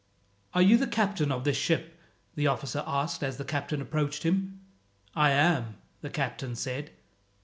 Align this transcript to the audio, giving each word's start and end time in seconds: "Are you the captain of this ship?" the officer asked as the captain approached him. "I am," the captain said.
"Are 0.55 0.63
you 0.63 0.77
the 0.77 0.87
captain 0.87 1.31
of 1.31 1.43
this 1.43 1.57
ship?" 1.57 1.95
the 2.33 2.47
officer 2.47 2.83
asked 2.87 3.23
as 3.23 3.37
the 3.37 3.45
captain 3.45 3.83
approached 3.83 4.23
him. 4.23 4.59
"I 5.13 5.29
am," 5.29 5.75
the 6.01 6.09
captain 6.09 6.55
said. 6.55 6.89